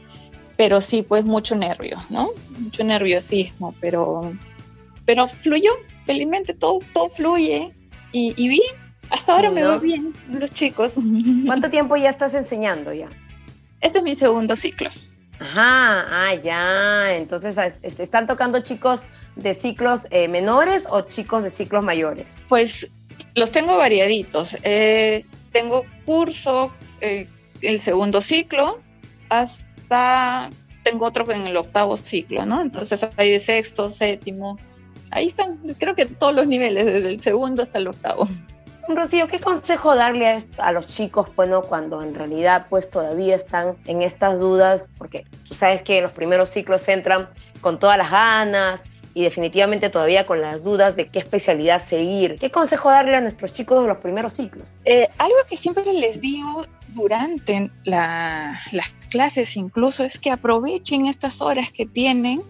pero 0.56 0.80
sí, 0.80 1.02
pues 1.02 1.24
mucho 1.24 1.54
nervio, 1.54 2.02
¿no? 2.10 2.30
Mucho 2.58 2.84
nerviosismo, 2.84 3.74
pero, 3.80 4.32
pero 5.04 5.26
fluyó, 5.26 5.72
felizmente 6.04 6.54
todo, 6.54 6.78
todo 6.92 7.08
fluye 7.08 7.72
y, 8.12 8.34
y 8.36 8.48
bien. 8.48 8.84
Hasta 9.10 9.34
ahora 9.34 9.50
me 9.50 9.62
va 9.62 9.76
bien, 9.76 10.12
los 10.30 10.50
chicos. 10.50 10.94
¿Cuánto 11.46 11.70
tiempo 11.70 11.96
ya 11.96 12.10
estás 12.10 12.34
enseñando 12.34 12.92
ya? 12.92 13.08
Este 13.80 13.98
es 13.98 14.04
mi 14.04 14.14
segundo 14.14 14.56
ciclo. 14.56 14.90
Ajá, 15.38 16.06
ah, 16.10 16.34
ya. 16.34 17.16
Entonces, 17.16 17.58
¿están 17.82 18.26
tocando 18.26 18.60
chicos 18.60 19.04
de 19.36 19.52
ciclos 19.52 20.06
eh, 20.10 20.28
menores 20.28 20.86
o 20.90 21.02
chicos 21.02 21.44
de 21.44 21.50
ciclos 21.50 21.82
mayores? 21.82 22.36
Pues 22.48 22.90
los 23.34 23.50
tengo 23.50 23.76
variaditos. 23.76 24.56
Eh, 24.62 25.26
tengo 25.52 25.84
curso, 26.06 26.72
eh, 27.00 27.28
el 27.60 27.80
segundo 27.80 28.22
ciclo, 28.22 28.80
hasta 29.28 29.63
tengo 30.82 31.06
otro 31.06 31.30
en 31.32 31.46
el 31.46 31.56
octavo 31.56 31.96
ciclo, 31.96 32.44
¿no? 32.46 32.60
Entonces 32.60 33.06
hay 33.16 33.30
de 33.30 33.40
sexto, 33.40 33.90
séptimo. 33.90 34.58
Ahí 35.10 35.28
están, 35.28 35.58
creo 35.78 35.94
que 35.94 36.06
todos 36.06 36.34
los 36.34 36.46
niveles, 36.46 36.84
desde 36.84 37.08
el 37.08 37.20
segundo 37.20 37.62
hasta 37.62 37.78
el 37.78 37.88
octavo. 37.88 38.28
Rocío, 38.86 39.28
¿qué 39.28 39.40
consejo 39.40 39.94
darle 39.94 40.28
a, 40.28 40.38
a, 40.58 40.72
los 40.72 40.86
chicos, 40.86 41.34
bueno, 41.34 41.62
cuando 41.62 42.02
en 42.02 42.14
realidad 42.14 42.66
pues 42.68 42.90
todavía 42.90 43.34
están 43.34 43.76
en 43.86 44.02
estas 44.02 44.40
dudas? 44.40 44.90
Porque 44.98 45.24
tú 45.48 45.54
sabes 45.54 45.82
que 45.82 46.02
los 46.02 46.10
primeros 46.10 46.50
ciclos 46.50 46.86
entran 46.88 47.30
con 47.62 47.78
todas 47.78 47.96
las 47.96 48.10
ganas, 48.10 48.82
y 49.14 49.22
definitivamente 49.22 49.88
todavía 49.88 50.26
con 50.26 50.40
las 50.40 50.64
dudas 50.64 50.96
de 50.96 51.08
qué 51.08 51.20
especialidad 51.20 51.80
seguir. 51.80 52.36
¿Qué 52.38 52.50
consejo 52.50 52.90
darle 52.90 53.16
a 53.16 53.20
nuestros 53.20 53.52
chicos 53.52 53.80
de 53.80 53.88
los 53.88 53.98
primeros 53.98 54.32
ciclos? 54.32 54.78
Eh, 54.84 55.08
algo 55.18 55.36
que 55.48 55.56
siempre 55.56 55.84
les 55.92 56.20
digo 56.20 56.66
durante 56.88 57.70
las 57.84 58.58
clases 59.14 59.56
incluso 59.56 60.02
es 60.02 60.18
que 60.18 60.32
aprovechen 60.32 61.06
estas 61.06 61.40
horas 61.40 61.70
que 61.70 61.86
tienen 61.86 62.42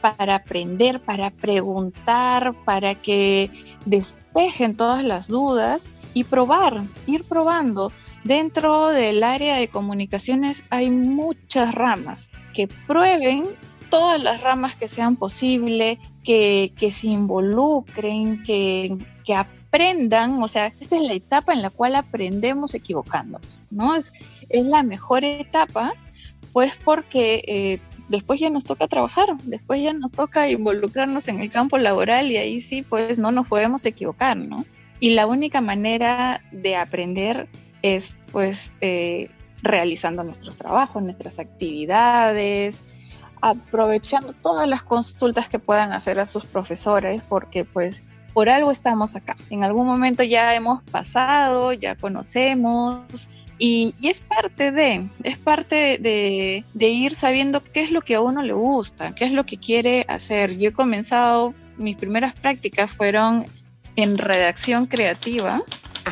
para 0.00 0.36
aprender, 0.36 1.00
para 1.00 1.30
preguntar, 1.30 2.54
para 2.64 2.94
que 2.94 3.50
despejen 3.84 4.76
todas 4.76 5.02
las 5.02 5.26
dudas 5.26 5.88
y 6.14 6.22
probar, 6.22 6.82
ir 7.08 7.24
probando. 7.24 7.90
Dentro 8.22 8.90
del 8.90 9.24
área 9.24 9.56
de 9.56 9.66
comunicaciones 9.66 10.62
hay 10.70 10.88
muchas 10.88 11.74
ramas 11.74 12.30
que 12.54 12.68
prueben 12.68 13.46
todas 13.90 14.22
las 14.22 14.40
ramas 14.40 14.76
que 14.76 14.86
sean 14.86 15.16
posibles, 15.16 15.98
que, 16.22 16.72
se 16.92 17.08
involucren, 17.08 18.44
que, 18.44 18.96
que 19.24 19.34
aprendan, 19.34 20.40
o 20.40 20.46
sea, 20.46 20.72
esta 20.78 20.94
es 20.94 21.02
la 21.02 21.14
etapa 21.14 21.52
en 21.52 21.60
la 21.60 21.70
cual 21.70 21.96
aprendemos 21.96 22.72
equivocándonos, 22.74 23.72
¿no? 23.72 23.96
Es, 23.96 24.12
es 24.48 24.64
la 24.64 24.82
mejor 24.82 25.24
etapa, 25.24 25.94
pues 26.54 26.72
porque 26.84 27.42
eh, 27.48 27.80
después 28.08 28.38
ya 28.38 28.48
nos 28.48 28.62
toca 28.62 28.86
trabajar, 28.86 29.36
después 29.42 29.82
ya 29.82 29.92
nos 29.92 30.12
toca 30.12 30.48
involucrarnos 30.48 31.26
en 31.26 31.40
el 31.40 31.50
campo 31.50 31.78
laboral 31.78 32.30
y 32.30 32.36
ahí 32.36 32.60
sí, 32.60 32.82
pues 32.82 33.18
no 33.18 33.32
nos 33.32 33.48
podemos 33.48 33.84
equivocar, 33.84 34.36
¿no? 34.36 34.64
Y 35.00 35.10
la 35.10 35.26
única 35.26 35.60
manera 35.60 36.42
de 36.52 36.76
aprender 36.76 37.48
es 37.82 38.14
pues 38.30 38.70
eh, 38.80 39.30
realizando 39.62 40.22
nuestros 40.22 40.54
trabajos, 40.54 41.02
nuestras 41.02 41.40
actividades, 41.40 42.82
aprovechando 43.40 44.32
todas 44.32 44.68
las 44.68 44.84
consultas 44.84 45.48
que 45.48 45.58
puedan 45.58 45.92
hacer 45.92 46.20
a 46.20 46.26
sus 46.26 46.46
profesores, 46.46 47.20
porque 47.28 47.64
pues 47.64 48.04
por 48.32 48.48
algo 48.48 48.70
estamos 48.70 49.16
acá. 49.16 49.34
En 49.50 49.64
algún 49.64 49.88
momento 49.88 50.22
ya 50.22 50.54
hemos 50.54 50.84
pasado, 50.84 51.72
ya 51.72 51.96
conocemos. 51.96 53.28
Y, 53.58 53.94
es 54.02 54.20
parte 54.20 54.72
de, 54.72 55.04
es 55.22 55.38
parte 55.38 55.98
de, 55.98 56.64
de 56.74 56.88
ir 56.88 57.14
sabiendo 57.14 57.62
qué 57.62 57.82
es 57.82 57.90
lo 57.90 58.02
que 58.02 58.16
a 58.16 58.20
uno 58.20 58.42
le 58.42 58.52
gusta, 58.52 59.14
qué 59.14 59.24
es 59.24 59.32
lo 59.32 59.46
que 59.46 59.58
quiere 59.58 60.04
hacer. 60.08 60.58
Yo 60.58 60.70
he 60.70 60.72
comenzado, 60.72 61.54
mis 61.76 61.96
primeras 61.96 62.34
prácticas 62.34 62.90
fueron 62.90 63.46
en 63.96 64.18
redacción 64.18 64.86
creativa 64.86 65.60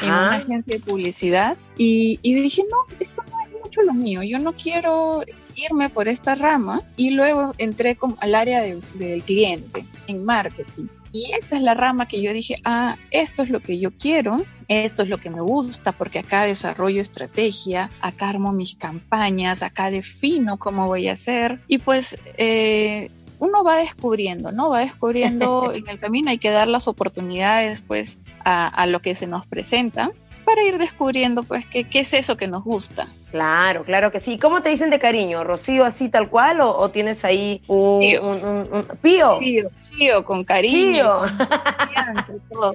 en 0.00 0.08
una 0.08 0.36
agencia 0.36 0.74
de 0.74 0.80
publicidad 0.80 1.56
y, 1.76 2.18
y, 2.22 2.34
dije, 2.34 2.62
no, 2.70 2.96
esto 2.98 3.22
no 3.30 3.40
es 3.40 3.62
mucho 3.62 3.82
lo 3.82 3.92
mío, 3.92 4.22
yo 4.22 4.38
no 4.38 4.52
quiero 4.52 5.22
irme 5.54 5.90
por 5.90 6.08
esta 6.08 6.34
rama 6.34 6.80
y 6.96 7.10
luego 7.10 7.54
entré 7.58 7.96
al 8.18 8.34
área 8.34 8.62
del 8.62 9.22
cliente, 9.22 9.84
en 10.06 10.24
marketing. 10.24 10.86
Y 11.12 11.32
esa 11.32 11.56
es 11.56 11.62
la 11.62 11.74
rama 11.74 12.08
que 12.08 12.22
yo 12.22 12.32
dije, 12.32 12.56
ah, 12.64 12.96
esto 13.10 13.42
es 13.42 13.50
lo 13.50 13.60
que 13.60 13.78
yo 13.78 13.90
quiero, 13.90 14.42
esto 14.68 15.02
es 15.02 15.10
lo 15.10 15.18
que 15.18 15.28
me 15.28 15.42
gusta, 15.42 15.92
porque 15.92 16.20
acá 16.20 16.44
desarrollo 16.44 17.02
estrategia, 17.02 17.90
acá 18.00 18.30
armo 18.30 18.52
mis 18.52 18.76
campañas, 18.76 19.62
acá 19.62 19.90
defino 19.90 20.56
cómo 20.56 20.86
voy 20.86 21.08
a 21.08 21.12
hacer. 21.12 21.60
Y 21.68 21.78
pues 21.78 22.16
eh, 22.38 23.10
uno 23.38 23.62
va 23.62 23.76
descubriendo, 23.76 24.52
¿no? 24.52 24.70
Va 24.70 24.80
descubriendo 24.80 25.72
en 25.74 25.86
el 25.86 26.00
camino, 26.00 26.30
hay 26.30 26.38
que 26.38 26.50
dar 26.50 26.68
las 26.68 26.88
oportunidades 26.88 27.82
pues 27.86 28.16
a, 28.44 28.66
a 28.68 28.86
lo 28.86 29.02
que 29.02 29.14
se 29.14 29.26
nos 29.26 29.46
presenta 29.46 30.10
para 30.46 30.64
ir 30.64 30.78
descubriendo 30.78 31.42
pues 31.42 31.66
qué, 31.66 31.84
qué 31.84 32.00
es 32.00 32.12
eso 32.14 32.36
que 32.36 32.46
nos 32.46 32.64
gusta. 32.64 33.06
Claro, 33.32 33.82
claro 33.84 34.12
que 34.12 34.20
sí. 34.20 34.38
¿Cómo 34.38 34.60
te 34.60 34.68
dicen 34.68 34.90
de 34.90 34.98
cariño? 34.98 35.42
¿Rocío 35.42 35.86
así 35.86 36.10
tal 36.10 36.28
cual 36.28 36.60
o, 36.60 36.90
tienes 36.90 37.24
ahí 37.24 37.62
un, 37.66 38.84
pío? 39.00 39.38
Chío, 39.80 40.22
con 40.22 40.44
cariño. 40.44 41.22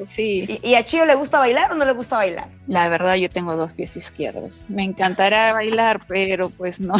sí. 0.03 0.59
¿Y, 0.63 0.73
a 0.73 0.83
Chío 0.83 1.05
le 1.05 1.13
gusta 1.13 1.37
bailar 1.37 1.71
o 1.71 1.75
no 1.75 1.85
le 1.85 1.91
gusta 1.91 2.17
bailar? 2.17 2.47
La 2.67 2.89
verdad, 2.89 3.13
yo 3.15 3.29
tengo 3.29 3.55
dos 3.55 3.71
pies 3.71 3.95
izquierdos. 3.97 4.65
Me 4.67 4.83
encantará 4.83 5.53
bailar, 5.53 6.01
pero 6.07 6.49
pues 6.49 6.79
no. 6.79 6.95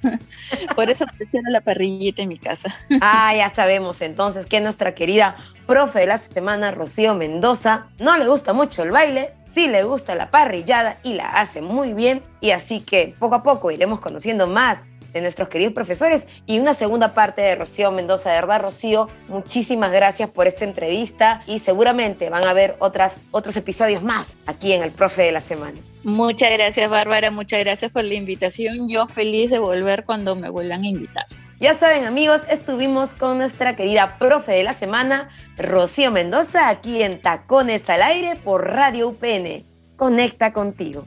Por 0.76 0.90
eso 0.90 1.06
prefiero 1.16 1.50
la 1.50 1.62
parrillita 1.62 2.20
en 2.20 2.28
mi 2.28 2.36
casa. 2.36 2.74
ah, 3.00 3.34
ya 3.34 3.52
sabemos 3.54 4.02
entonces 4.02 4.44
que 4.44 4.60
nuestra 4.60 4.94
querida 4.94 5.36
profe 5.66 6.00
de 6.00 6.06
la 6.06 6.18
semana, 6.18 6.70
Rocío 6.70 7.14
Mendoza, 7.14 7.86
no 7.98 8.18
le 8.18 8.28
gusta 8.28 8.52
mucho 8.52 8.82
el 8.82 8.90
baile, 8.90 9.32
sí 9.46 9.68
le 9.68 9.84
gusta 9.84 10.14
la 10.14 10.30
parrillada 10.30 10.98
y 11.02 11.14
la 11.14 11.28
hace 11.28 11.62
muy 11.62 11.94
bien 11.94 12.22
y 12.40 12.50
así 12.50 12.73
que 12.80 13.14
poco 13.18 13.34
a 13.36 13.42
poco 13.42 13.70
iremos 13.70 14.00
conociendo 14.00 14.46
más 14.46 14.84
de 15.14 15.20
nuestros 15.20 15.48
queridos 15.48 15.72
profesores 15.72 16.26
y 16.44 16.58
una 16.58 16.74
segunda 16.74 17.14
parte 17.14 17.40
de 17.40 17.54
Rocío 17.54 17.90
Mendoza. 17.92 18.30
De 18.30 18.36
verdad, 18.36 18.60
Rocío, 18.60 19.08
muchísimas 19.28 19.92
gracias 19.92 20.28
por 20.28 20.46
esta 20.46 20.64
entrevista 20.64 21.42
y 21.46 21.60
seguramente 21.60 22.28
van 22.28 22.44
a 22.44 22.50
haber 22.50 22.76
otras, 22.80 23.20
otros 23.30 23.56
episodios 23.56 24.02
más 24.02 24.36
aquí 24.46 24.72
en 24.72 24.82
el 24.82 24.90
Profe 24.90 25.22
de 25.22 25.32
la 25.32 25.40
Semana. 25.40 25.78
Muchas 26.02 26.50
gracias, 26.52 26.90
Bárbara. 26.90 27.30
Muchas 27.30 27.60
gracias 27.60 27.90
por 27.90 28.04
la 28.04 28.14
invitación. 28.14 28.88
Yo 28.88 29.06
feliz 29.06 29.50
de 29.50 29.58
volver 29.58 30.04
cuando 30.04 30.34
me 30.34 30.50
vuelvan 30.50 30.82
a 30.82 30.88
invitar. 30.88 31.26
Ya 31.60 31.72
saben, 31.72 32.04
amigos, 32.04 32.42
estuvimos 32.50 33.14
con 33.14 33.38
nuestra 33.38 33.76
querida 33.76 34.18
profe 34.18 34.52
de 34.52 34.64
la 34.64 34.72
semana, 34.72 35.30
Rocío 35.56 36.10
Mendoza, 36.10 36.68
aquí 36.68 37.02
en 37.02 37.22
Tacones 37.22 37.88
al 37.88 38.02
Aire 38.02 38.36
por 38.36 38.66
Radio 38.66 39.08
UPN. 39.08 39.64
Conecta 39.96 40.52
contigo. 40.52 41.06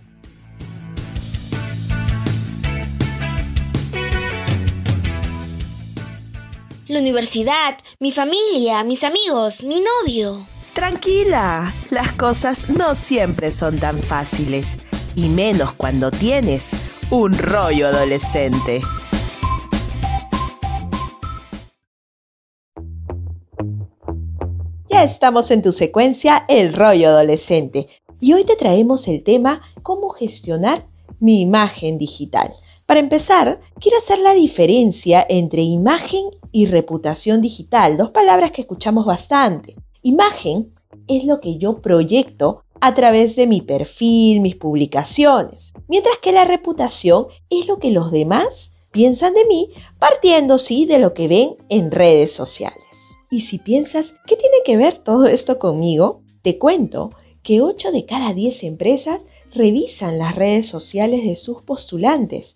la 6.88 7.00
universidad, 7.00 7.78
mi 8.00 8.12
familia, 8.12 8.84
mis 8.84 9.04
amigos, 9.04 9.64
mi 9.64 9.82
novio. 9.82 10.46
Tranquila, 10.74 11.74
las 11.90 12.16
cosas 12.16 12.70
no 12.70 12.96
siempre 12.96 13.52
son 13.52 13.78
tan 13.78 13.98
fáciles, 13.98 14.78
y 15.16 15.28
menos 15.28 15.74
cuando 15.74 16.12
tienes 16.12 16.72
un 17.10 17.34
rollo 17.34 17.88
adolescente. 17.88 18.82
Ya 24.90 25.04
estamos 25.04 25.52
en 25.52 25.62
tu 25.62 25.74
secuencia 25.74 26.46
El 26.48 26.74
rollo 26.74 27.10
adolescente, 27.10 27.88
y 28.20 28.34
hoy 28.34 28.46
te 28.46 28.56
traemos 28.56 29.08
el 29.08 29.24
tema 29.24 29.62
cómo 29.84 30.10
gestionar 30.10 30.88
mi 31.20 31.42
imagen 31.42 31.98
digital. 31.98 32.54
Para 32.88 33.02
empezar, 33.02 33.60
quiero 33.82 33.98
hacer 33.98 34.18
la 34.20 34.34
diferencia 34.34 35.26
entre 35.28 35.62
imagen 35.62 36.24
y 36.54 36.68
reputación 36.68 37.42
digital, 37.42 37.98
dos 37.98 38.12
palabras 38.12 38.52
que 38.52 38.62
escuchamos 38.62 39.06
bastante. 39.06 39.76
Imagen 40.04 40.74
es 41.10 41.26
lo 41.26 41.42
que 41.42 41.58
yo 41.58 41.82
proyecto 41.82 42.64
a 42.80 42.94
través 42.94 43.36
de 43.36 43.46
mi 43.46 43.60
perfil, 43.60 44.40
mis 44.40 44.56
publicaciones, 44.56 45.74
mientras 45.90 46.18
que 46.20 46.32
la 46.32 46.46
reputación 46.46 47.28
es 47.50 47.68
lo 47.68 47.78
que 47.78 47.92
los 47.92 48.10
demás 48.10 48.72
piensan 48.92 49.34
de 49.34 49.44
mí 49.44 49.70
partiendo, 50.00 50.58
sí, 50.58 50.86
de 50.86 51.00
lo 51.00 51.14
que 51.14 51.28
ven 51.28 51.58
en 51.68 51.92
redes 51.92 52.32
sociales. 52.32 53.18
Y 53.30 53.42
si 53.42 53.60
piensas, 53.60 54.14
¿qué 54.26 54.38
tiene 54.38 54.60
que 54.64 54.78
ver 54.78 54.98
todo 55.00 55.28
esto 55.28 55.60
conmigo? 55.60 56.22
Te 56.42 56.58
cuento 56.58 57.10
que 57.44 57.62
8 57.62 57.92
de 57.92 58.06
cada 58.06 58.34
10 58.34 58.64
empresas 58.64 59.26
revisan 59.54 60.18
las 60.18 60.36
redes 60.36 60.68
sociales 60.68 61.24
de 61.24 61.36
sus 61.36 61.62
postulantes 61.62 62.56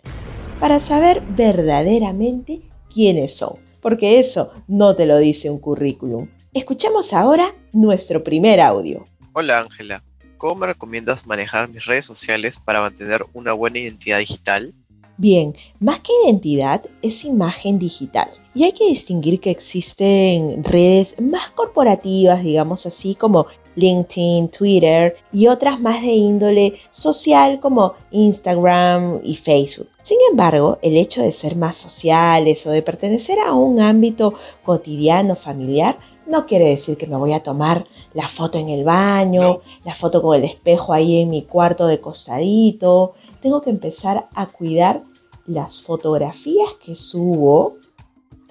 para 0.60 0.80
saber 0.80 1.22
verdaderamente 1.36 2.62
quiénes 2.92 3.34
son, 3.34 3.54
porque 3.80 4.20
eso 4.20 4.50
no 4.68 4.94
te 4.94 5.06
lo 5.06 5.18
dice 5.18 5.50
un 5.50 5.58
currículum. 5.58 6.28
Escuchemos 6.54 7.12
ahora 7.12 7.54
nuestro 7.72 8.22
primer 8.22 8.60
audio. 8.60 9.04
Hola 9.32 9.60
Ángela, 9.60 10.04
¿cómo 10.36 10.56
me 10.56 10.66
recomiendas 10.66 11.26
manejar 11.26 11.68
mis 11.68 11.86
redes 11.86 12.04
sociales 12.04 12.58
para 12.58 12.80
mantener 12.80 13.24
una 13.32 13.52
buena 13.54 13.78
identidad 13.78 14.18
digital? 14.18 14.74
Bien, 15.16 15.54
más 15.78 16.00
que 16.00 16.12
identidad 16.24 16.82
es 17.00 17.24
imagen 17.24 17.78
digital. 17.78 18.28
Y 18.54 18.64
hay 18.64 18.72
que 18.72 18.86
distinguir 18.86 19.40
que 19.40 19.50
existen 19.50 20.62
redes 20.62 21.18
más 21.20 21.50
corporativas, 21.52 22.44
digamos 22.44 22.84
así, 22.86 23.14
como 23.14 23.46
LinkedIn, 23.74 24.48
Twitter 24.48 25.16
y 25.32 25.46
otras 25.46 25.80
más 25.80 26.02
de 26.02 26.12
índole 26.12 26.80
social 26.90 27.60
como 27.60 27.94
Instagram 28.10 29.20
y 29.22 29.36
Facebook. 29.36 29.88
Sin 30.02 30.18
embargo, 30.30 30.78
el 30.82 30.96
hecho 30.96 31.22
de 31.22 31.32
ser 31.32 31.56
más 31.56 31.76
sociales 31.76 32.66
o 32.66 32.70
de 32.70 32.82
pertenecer 32.82 33.38
a 33.38 33.52
un 33.52 33.80
ámbito 33.80 34.34
cotidiano, 34.64 35.36
familiar, 35.36 35.98
no 36.26 36.46
quiere 36.46 36.66
decir 36.66 36.96
que 36.96 37.06
me 37.06 37.16
voy 37.16 37.32
a 37.32 37.42
tomar 37.42 37.86
la 38.14 38.28
foto 38.28 38.58
en 38.58 38.68
el 38.68 38.84
baño, 38.84 39.60
la 39.84 39.94
foto 39.94 40.22
con 40.22 40.36
el 40.36 40.44
espejo 40.44 40.92
ahí 40.92 41.20
en 41.22 41.30
mi 41.30 41.42
cuarto 41.42 41.86
de 41.86 42.00
costadito. 42.00 43.14
Tengo 43.40 43.60
que 43.60 43.70
empezar 43.70 44.28
a 44.34 44.46
cuidar 44.46 45.02
las 45.46 45.80
fotografías 45.80 46.70
que 46.84 46.94
subo, 46.94 47.76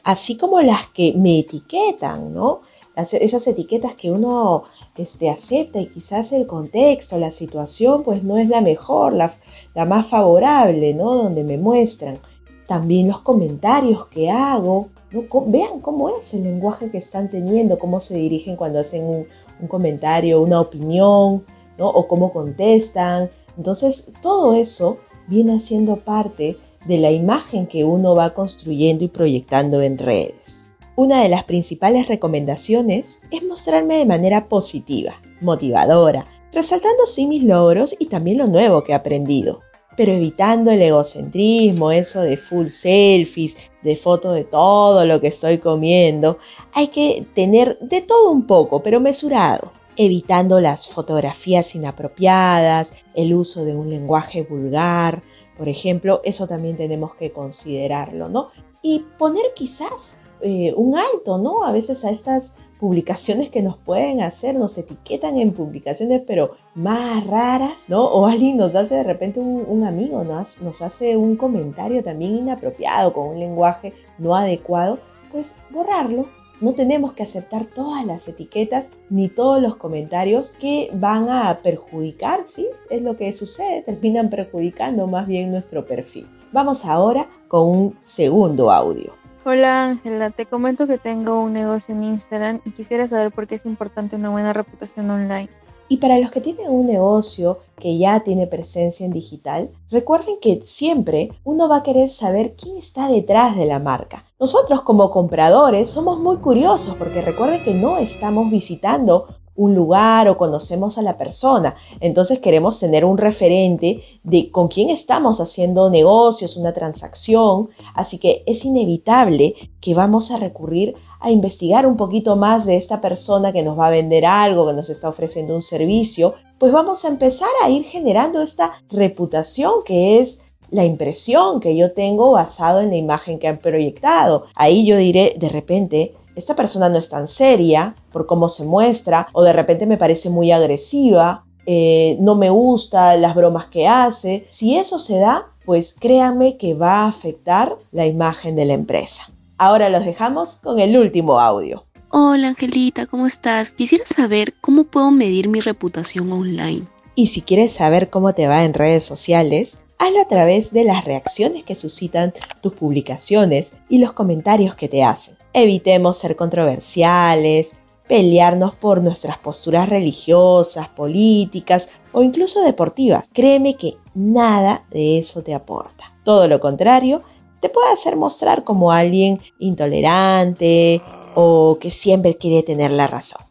así 0.04 0.36
como 0.36 0.62
las 0.62 0.90
que 0.90 1.13
me 1.16 1.40
etiquetan, 1.40 2.34
¿no? 2.34 2.62
Esas 2.96 3.48
etiquetas 3.48 3.96
que 3.96 4.12
uno 4.12 4.64
este, 4.98 5.30
acepta 5.30 5.80
y 5.80 5.88
quizás 5.88 6.32
el 6.32 6.46
contexto, 6.46 7.18
la 7.18 7.32
situación, 7.32 8.04
pues 8.04 8.24
no 8.24 8.38
es 8.38 8.50
la 8.50 8.62
mejor, 8.62 9.14
la, 9.14 9.34
la 9.74 9.86
más 9.86 10.08
favorable, 10.08 10.94
¿no? 10.94 11.16
Donde 11.16 11.44
me 11.44 11.58
muestran. 11.58 12.20
También 12.68 13.08
los 13.08 13.20
comentarios 13.20 14.08
que 14.08 14.30
hago, 14.30 14.90
¿no? 15.12 15.24
Vean 15.48 15.80
cómo 15.80 16.10
es 16.10 16.34
el 16.34 16.44
lenguaje 16.44 16.92
que 16.92 16.98
están 16.98 17.30
teniendo, 17.30 17.80
cómo 17.80 18.00
se 18.00 18.16
dirigen 18.16 18.56
cuando 18.56 18.80
hacen 18.80 19.04
un, 19.04 19.26
un 19.62 19.68
comentario, 19.68 20.42
una 20.42 20.60
opinión, 20.60 21.44
¿no? 21.78 21.88
O 21.88 22.08
cómo 22.08 22.32
contestan. 22.34 23.30
Entonces, 23.58 24.12
todo 24.22 24.54
eso 24.54 24.98
viene 25.28 25.60
siendo 25.60 25.98
parte 25.98 26.58
de 26.86 26.98
la 26.98 27.12
imagen 27.12 27.68
que 27.68 27.84
uno 27.84 28.16
va 28.16 28.34
construyendo 28.34 29.04
y 29.04 29.08
proyectando 29.08 29.82
en 29.82 29.98
redes. 29.98 30.61
Una 30.98 31.24
de 31.24 31.30
las 31.30 31.46
principales 31.46 32.10
recomendaciones 32.10 33.20
es 33.32 33.44
mostrarme 33.44 33.98
de 33.98 34.06
manera 34.06 34.50
positiva, 34.50 35.22
motivadora, 35.40 36.26
resaltando 36.52 37.06
sí 37.06 37.28
mis 37.28 37.44
logros 37.44 37.96
y 37.98 38.08
también 38.08 38.38
lo 38.38 38.48
nuevo 38.48 38.84
que 38.84 38.92
he 38.92 38.96
aprendido, 38.96 39.62
pero 39.96 40.12
evitando 40.12 40.70
el 40.70 40.82
egocentrismo, 40.82 41.92
eso 41.92 42.22
de 42.22 42.36
full 42.36 42.68
selfies, 42.68 43.56
de 43.82 43.96
foto 43.96 44.34
de 44.34 44.44
todo 44.44 45.06
lo 45.06 45.22
que 45.22 45.27
estoy 45.27 45.60
comiendo. 45.60 46.40
Hay 46.74 46.88
que 46.88 47.25
tener 47.36 47.80
de 47.80 48.01
todo 48.01 48.30
un 48.30 48.46
poco, 48.46 48.84
pero 48.84 49.00
mesurado, 49.00 49.72
evitando 49.96 50.60
las 50.60 50.90
fotografías 50.90 51.74
inapropiadas, 51.74 52.90
el 53.14 53.34
uso 53.34 53.64
de 53.64 53.75
un 53.75 53.90
lenguaje 53.90 54.44
vulgar, 54.44 55.24
por 55.58 55.70
ejemplo, 55.70 56.22
eso 56.25 56.48
también 56.48 56.75
tenemos 56.75 57.16
que 57.16 57.32
considerarlo, 57.32 58.27
¿no? 58.27 58.50
Y 58.82 59.06
poner 59.18 59.46
quizás 59.56 60.18
eh, 60.42 60.74
un 60.75 60.98
alto, 60.98 61.38
¿no? 61.38 61.64
A 61.64 61.72
veces 61.72 62.04
a 62.06 62.12
estas 62.12 62.56
publicaciones 62.80 63.50
que 63.50 63.62
nos 63.62 63.77
pueden 63.77 64.22
hacer, 64.22 64.56
nos 64.56 64.75
etiquetan 64.77 65.38
en 65.38 65.54
publicaciones, 65.54 66.24
pero 66.25 66.56
más 66.74 67.27
raras, 67.27 67.74
¿no? 67.88 68.06
O 68.06 68.25
alguien 68.25 68.58
nos 68.58 68.74
hace 68.74 68.96
de 68.96 69.04
repente 69.04 69.40
un, 69.40 69.84
amigo, 69.84 70.24
nos, 70.24 70.60
nos 70.62 70.82
hace 70.82 71.16
un 71.16 71.36
comentario 71.36 72.04
también 72.04 72.38
inapropiado, 72.38 73.14
con 73.14 73.30
un 73.30 73.40
lenguaje 73.40 73.94
no 74.18 74.36
adecuado, 74.36 74.98
pues 75.32 75.54
borrarlo, 75.70 76.25
no 76.60 76.74
tenemos 76.74 77.14
que 77.14 77.24
aceptar 77.24 77.66
todas 77.66 78.06
las 78.06 78.27
etiquetas 78.27 78.90
ni 79.10 79.30
todos 79.30 79.62
los 79.62 79.75
comentarios 79.75 80.51
que 80.60 80.90
van 80.94 81.30
a 81.30 81.58
perjudicar, 81.58 82.46
¿sí? 82.48 82.68
Es 82.90 83.01
lo 83.01 83.16
que 83.16 83.34
sucede, 83.34 83.82
terminan 83.82 84.30
perjudicando 84.30 85.08
más 85.08 85.27
bien 85.27 85.51
nuestro 85.51 85.86
perfil. 85.86 86.27
Vamos 86.51 86.86
ahora 86.86 87.27
con 87.48 87.68
un 87.68 87.98
segundo 88.04 88.72
audio. 88.72 89.21
Hola 89.44 89.86
Ángela, 89.86 90.30
te 90.30 90.46
comento 90.46 90.86
que 90.86 91.00
tengo 91.00 91.42
un 91.42 91.54
negocio 91.54 91.96
en 91.96 92.04
Instagram 92.04 92.62
y 92.64 92.70
quisiera 92.70 93.08
saber 93.08 93.32
por 93.32 93.48
qué 93.48 93.56
es 93.56 93.66
importante 93.66 94.16
una 94.16 94.30
buena 94.30 94.54
reputación 94.54 95.10
online. 95.10 95.50
Y 95.90 95.98
para 95.98 96.20
los 96.20 96.30
que 96.30 96.42
tienen 96.42 96.70
un 96.70 96.86
negocio 96.86 97.58
que 97.75 97.98
ya 97.98 98.20
tiene 98.20 98.46
presencia 98.46 99.04
en 99.04 99.12
digital, 99.12 99.72
recuerden 99.90 100.36
que 100.40 100.62
siempre 100.64 101.32
uno 101.44 101.68
va 101.68 101.77
a 101.77 101.84
querer 101.84 102.10
saber 102.10 102.54
quién 102.56 102.77
está 102.77 103.08
detrás 103.08 103.58
de 103.58 103.66
la 103.66 103.80
marca. 103.80 104.25
Nosotros 104.40 104.84
como 104.84 105.10
compradores 105.10 105.90
somos 105.90 106.20
muy 106.20 106.38
curiosos 106.38 106.96
porque 106.96 107.24
recuerden 107.24 107.64
que 107.64 107.74
no 107.74 107.98
estamos 107.98 108.51
visitando 108.51 109.27
un 109.55 109.75
lugar 109.75 110.27
o 110.27 110.37
conocemos 110.37 110.98
a 110.98 111.01
la 111.01 111.18
persona. 111.18 111.75
Entonces 112.00 112.40
queremos 112.40 112.79
tener 112.79 113.05
un 113.05 113.18
referente 113.18 114.03
de 114.24 114.50
con 114.51 114.68
quién 114.68 114.90
estamos 114.90 115.40
haciendo 115.40 115.90
negocios, 115.90 116.57
una 116.57 116.74
transacción. 116.74 117.70
Así 117.94 118.18
que 118.18 118.44
es 118.46 118.66
inevitable 118.66 119.55
que 119.79 119.94
vamos 119.94 120.31
a 120.31 120.37
recurrir 120.37 120.96
a 121.20 121.29
investigar 121.31 121.85
un 121.85 121.98
poquito 121.98 122.35
más 122.35 122.66
de 122.66 122.77
esta 122.77 123.00
persona 123.00 123.53
que 123.53 123.61
nos 123.61 123.77
va 123.77 123.87
a 123.87 123.92
vender 123.92 124.25
algo, 124.25 124.68
que 124.68 124.74
nos 124.74 124.90
está 124.90 125.07
ofreciendo 125.07 125.55
un 125.55 125.61
servicio, 125.61 126.33
pues 126.57 126.74
vamos 126.74 127.05
a 127.05 127.09
empezar 127.09 127.50
a 127.64 127.70
ir 127.70 127.85
generando 127.85 128.42
esta 128.42 128.74
reputación 128.90 129.72
que 129.85 130.20
es 130.20 130.42
la 130.72 130.85
impresión 130.85 131.59
que 131.59 131.75
yo 131.75 131.92
tengo 131.92 132.31
basado 132.31 132.81
en 132.81 132.90
la 132.90 132.96
imagen 132.96 133.40
que 133.40 133.48
han 133.48 133.59
proyectado. 133.59 134.46
Ahí 134.55 134.85
yo 134.85 134.98
diré, 134.98 135.35
de 135.37 135.50
repente, 135.50 136.16
esta 136.35 136.55
persona 136.55 136.89
no 136.89 136.98
es 136.98 137.09
tan 137.09 137.27
seria 137.27 137.96
por 138.11 138.25
cómo 138.25 138.50
se 138.50 138.63
muestra, 138.63 139.27
o 139.33 139.44
de 139.44 139.53
repente 139.53 139.85
me 139.85 139.98
parece 139.98 140.29
muy 140.29 140.51
agresiva, 140.51 141.46
eh, 141.65 142.17
no 142.20 142.35
me 142.35 142.50
gusta 142.50 143.15
las 143.17 143.35
bromas 143.35 143.67
que 143.67 143.87
hace. 143.87 144.48
Si 144.50 144.77
eso 144.77 145.00
se 145.00 145.20
da, 145.20 145.48
pues 145.65 145.96
créame 145.98 146.57
que 146.57 146.74
va 146.74 147.01
a 147.01 147.07
afectar 147.07 147.77
la 147.91 148.07
imagen 148.07 148.55
de 148.55 148.65
la 148.65 148.74
empresa. 148.74 149.29
Ahora 149.57 149.89
los 149.89 150.05
dejamos 150.05 150.57
con 150.57 150.79
el 150.79 150.98
último 150.98 151.39
audio. 151.39 151.85
Hola 152.09 152.50
Angelita, 152.50 153.05
¿cómo 153.05 153.27
estás? 153.27 153.72
Quisiera 153.72 154.05
saber 154.05 154.55
cómo 154.59 154.83
puedo 154.85 155.11
medir 155.11 155.48
mi 155.48 155.61
reputación 155.61 156.31
online. 156.31 156.87
Y 157.15 157.27
si 157.27 157.41
quieres 157.41 157.74
saber 157.74 158.09
cómo 158.09 158.33
te 158.33 158.48
va 158.48 158.65
en 158.65 158.74
redes 158.74 159.03
sociales, 159.03 159.77
hazlo 159.98 160.22
a 160.22 160.27
través 160.27 160.74
de 160.74 160.83
las 160.83 161.05
reacciones 161.05 161.63
que 161.63 161.75
suscitan 161.75 162.33
tus 162.61 162.74
publicaciones 162.74 163.72
y 163.87 164.00
los 164.00 164.13
comentarios 164.13 164.75
que 164.75 164.89
te 164.89 165.03
hacen. 165.03 165.35
Evitemos 165.53 166.18
ser 166.18 166.35
controversiales, 166.35 167.72
pelearnos 168.07 168.75
por 168.75 169.01
nuestras 169.01 169.37
posturas 169.37 169.87
religiosas, 169.87 170.90
políticas 170.90 171.90
o 172.11 172.24
incluso 172.24 172.61
deportivas. 172.61 173.24
Créeme 173.31 173.75
que 173.75 173.96
nada 174.14 174.85
de 174.92 175.18
eso 175.18 175.44
te 175.44 175.53
aporta. 175.53 176.14
Todo 176.24 176.48
lo 176.48 176.59
contrario, 176.59 177.22
te 177.61 177.70
puede 177.70 177.92
hacer 177.92 178.16
mostrar 178.16 178.64
como 178.64 178.92
alguien 178.92 179.40
intolerante 179.59 181.01
o 181.35 181.77
que 181.79 181.92
siempre 181.92 182.35
quiere 182.35 182.64
tener 182.64 182.92
la 182.92 183.07
razón. 183.07 183.42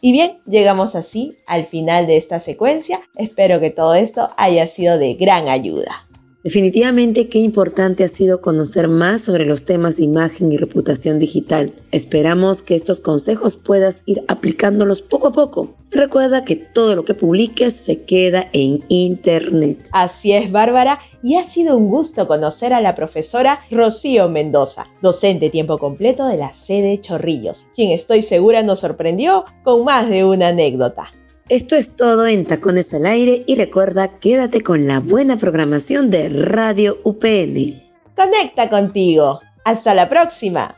Y 0.00 0.12
bien, 0.12 0.38
llegamos 0.46 0.94
así 0.94 1.36
al 1.46 1.66
final 1.66 2.06
de 2.06 2.16
esta 2.16 2.40
secuencia. 2.40 3.00
Espero 3.16 3.60
que 3.60 3.70
todo 3.70 3.94
esto 3.94 4.30
haya 4.36 4.66
sido 4.68 4.98
de 4.98 5.14
gran 5.14 5.48
ayuda. 5.48 6.07
Definitivamente 6.48 7.28
qué 7.28 7.40
importante 7.40 8.04
ha 8.04 8.08
sido 8.08 8.40
conocer 8.40 8.88
más 8.88 9.20
sobre 9.20 9.44
los 9.44 9.66
temas 9.66 9.98
de 9.98 10.04
imagen 10.04 10.50
y 10.50 10.56
reputación 10.56 11.18
digital. 11.18 11.74
Esperamos 11.92 12.62
que 12.62 12.74
estos 12.74 13.00
consejos 13.00 13.56
puedas 13.56 14.02
ir 14.06 14.24
aplicándolos 14.28 15.02
poco 15.02 15.26
a 15.26 15.32
poco. 15.32 15.74
Recuerda 15.90 16.46
que 16.46 16.56
todo 16.56 16.96
lo 16.96 17.04
que 17.04 17.12
publiques 17.12 17.74
se 17.74 18.02
queda 18.04 18.48
en 18.54 18.82
Internet. 18.88 19.90
Así 19.92 20.32
es, 20.32 20.50
Bárbara, 20.50 21.00
y 21.22 21.36
ha 21.36 21.44
sido 21.44 21.76
un 21.76 21.90
gusto 21.90 22.26
conocer 22.26 22.72
a 22.72 22.80
la 22.80 22.94
profesora 22.94 23.60
Rocío 23.70 24.30
Mendoza, 24.30 24.86
docente 25.02 25.50
tiempo 25.50 25.76
completo 25.76 26.26
de 26.28 26.38
la 26.38 26.54
sede 26.54 26.98
Chorrillos, 27.02 27.66
quien 27.74 27.90
estoy 27.90 28.22
segura 28.22 28.62
nos 28.62 28.80
sorprendió 28.80 29.44
con 29.64 29.84
más 29.84 30.08
de 30.08 30.24
una 30.24 30.48
anécdota. 30.48 31.12
Esto 31.48 31.76
es 31.76 31.96
todo 31.96 32.26
en 32.26 32.44
Tacones 32.44 32.92
al 32.92 33.06
Aire 33.06 33.42
y 33.46 33.56
recuerda, 33.56 34.18
quédate 34.20 34.60
con 34.60 34.86
la 34.86 35.00
buena 35.00 35.38
programación 35.38 36.10
de 36.10 36.28
Radio 36.28 36.98
UPN. 37.04 37.82
Conecta 38.14 38.68
contigo. 38.68 39.40
Hasta 39.64 39.94
la 39.94 40.10
próxima. 40.10 40.76